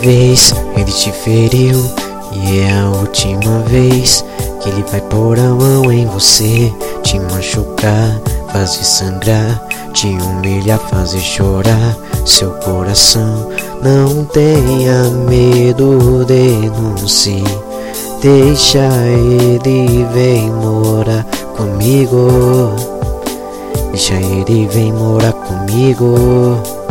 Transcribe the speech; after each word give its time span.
vez 0.00 0.54
ele 0.76 0.92
te 0.92 1.12
feriu 1.12 1.84
e 2.32 2.60
é 2.60 2.72
a 2.78 2.88
última 2.90 3.60
vez 3.60 4.24
que 4.60 4.68
ele 4.68 4.84
vai 4.90 5.00
pôr 5.02 5.38
a 5.38 5.48
mão 5.54 5.92
em 5.92 6.06
você, 6.06 6.72
te 7.02 7.18
machucar, 7.18 8.20
fazer 8.52 8.84
sangrar, 8.84 9.60
te 9.92 10.06
humilhar, 10.06 10.78
fazer 10.78 11.20
chorar 11.20 11.96
seu 12.24 12.50
coração. 12.60 13.48
Não 13.82 14.24
tenha 14.26 15.04
medo, 15.28 16.24
denuncie. 16.24 17.44
Deixa 18.20 18.78
ele 18.78 20.06
vem 20.12 20.50
morar 20.50 21.24
comigo. 21.56 22.76
Deixa 23.90 24.14
ele 24.14 24.66
vem 24.68 24.92
morar 24.92 25.32
comigo. 25.32 26.81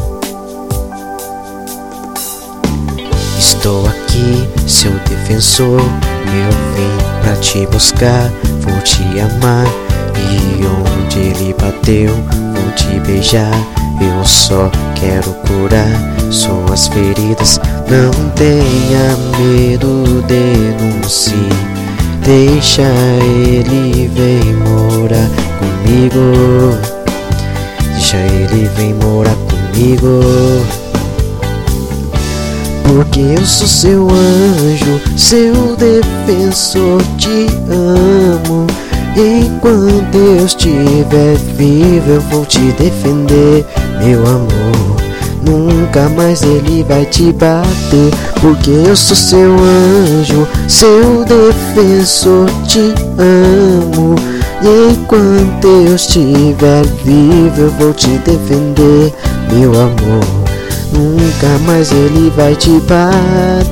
Estou 3.62 3.86
aqui, 3.86 4.50
seu 4.66 4.92
defensor. 5.08 5.80
Eu 5.80 6.52
vim 6.74 7.22
pra 7.22 7.36
te 7.36 7.68
buscar, 7.68 8.32
vou 8.60 8.82
te 8.82 9.04
amar. 9.20 9.68
E 10.18 10.66
onde 10.66 11.20
ele 11.20 11.54
bateu, 11.62 12.10
vou 12.10 12.72
te 12.72 13.00
beijar. 13.06 13.54
Eu 14.02 14.26
só 14.26 14.68
quero 14.96 15.32
curar 15.46 16.32
suas 16.32 16.88
feridas. 16.88 17.62
Não 17.88 18.30
tenha 18.32 19.16
medo, 19.38 20.24
denuncie. 20.24 21.36
Deixa 22.26 22.82
ele 22.82 24.08
vem 24.08 24.56
morar 24.56 25.30
comigo. 25.60 26.80
Deixa 27.92 28.18
ele 28.18 28.68
vem 28.76 28.96
morar 28.96 29.36
comigo. 29.36 30.81
Porque 32.94 33.22
eu 33.22 33.46
sou 33.46 33.68
seu 33.68 34.08
anjo, 34.10 35.00
seu 35.16 35.78
defensor, 35.78 37.02
te 37.18 37.48
amo. 37.70 38.68
Enquanto 39.16 40.18
eu 40.18 40.46
estiver 40.46 41.38
vivo, 41.56 42.12
eu 42.12 42.22
vou 42.30 42.46
te 42.46 42.60
defender, 42.74 43.66
meu 44.04 44.20
amor. 44.28 44.98
Nunca 45.42 46.10
mais 46.10 46.44
ele 46.44 46.84
vai 46.84 47.06
te 47.06 47.32
bater, 47.32 48.12
porque 48.42 48.72
eu 48.72 48.96
sou 48.98 49.16
seu 49.16 49.56
anjo, 49.56 50.46
seu 50.68 51.24
defensor, 51.24 52.50
te 52.68 52.94
amo. 53.18 54.16
E 54.62 54.92
enquanto 54.92 55.66
eu 55.66 55.96
estiver 55.96 56.86
vivo, 57.06 57.62
eu 57.62 57.72
vou 57.72 57.94
te 57.94 58.10
defender, 58.18 59.14
meu 59.50 59.72
amor. 59.80 60.41
Nunca 60.92 61.58
mais 61.66 61.92
ele 61.92 62.30
vai 62.32 62.56
te 62.56 62.80
bater. 62.82 63.72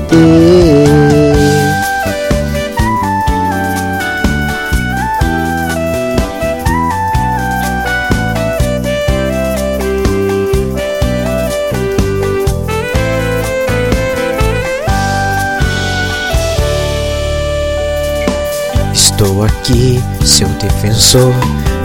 Estou 18.94 19.44
aqui, 19.44 20.02
seu 20.24 20.48
defensor. 20.48 21.34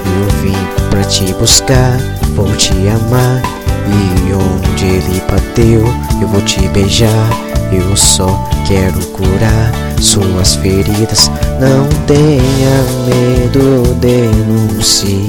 Eu 0.07 0.29
vim 0.41 0.57
pra 0.89 1.03
te 1.03 1.35
buscar, 1.35 1.99
vou 2.37 2.47
te 2.57 2.73
amar. 2.89 3.54
E 3.87 4.33
onde 4.33 4.85
ele 4.85 5.23
bateu, 5.29 5.85
eu 6.21 6.29
vou 6.29 6.41
te 6.43 6.67
beijar. 6.69 7.31
Eu 7.73 7.97
só 7.97 8.27
quero 8.67 8.99
curar 9.09 9.73
suas 10.01 10.57
feridas. 10.57 11.31
Não 11.61 11.89
tenha 12.07 12.85
medo, 13.07 13.95
denuncie. 13.97 15.27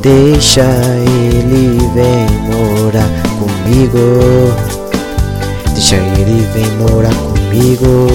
Deixa 0.00 0.62
ele 0.62 1.78
vem 1.94 2.26
morar 2.50 3.08
comigo. 3.38 4.52
Deixa 5.72 5.96
ele 5.96 6.46
vem 6.52 6.70
morar 6.78 7.14
comigo. 7.14 8.08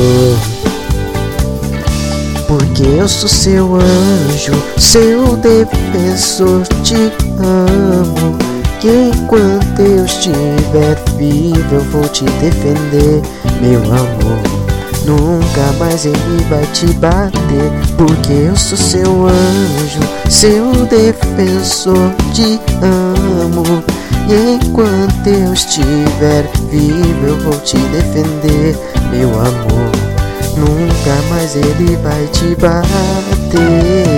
Porque 2.48 2.84
eu 2.84 3.08
sou 3.08 3.28
seu 3.28 3.76
anjo, 3.76 4.54
seu 4.78 5.36
defensor, 5.38 6.66
te 6.84 6.96
amo. 7.40 8.47
Que 8.80 9.12
enquanto 9.14 9.80
eu 9.80 10.06
estiver 10.06 10.96
vivo, 11.18 11.76
eu 11.76 11.82
vou 11.92 12.08
te 12.10 12.24
defender, 12.26 13.22
meu 13.62 13.82
amor. 13.82 14.58
Nunca 15.06 15.72
mais 15.80 16.06
ele 16.06 16.46
vai 16.50 16.66
te 16.74 16.86
bater, 16.96 17.72
porque 17.98 18.34
eu 18.34 18.56
sou 18.56 18.78
seu 18.78 19.28
anjo, 19.28 20.00
seu 20.30 20.86
defensor, 20.86 22.14
te 22.34 22.60
amo. 22.84 23.64
E 24.28 24.56
enquanto 24.56 25.28
eu 25.28 25.54
estiver 25.54 26.48
vivo, 26.70 27.26
eu 27.26 27.38
vou 27.40 27.58
te 27.62 27.78
defender, 27.78 28.78
meu 29.12 29.30
amor. 29.30 30.08
Nunca 30.58 31.22
mais 31.30 31.56
ele 31.56 31.96
vai 32.04 32.28
te 32.28 32.56
bater. 32.56 34.17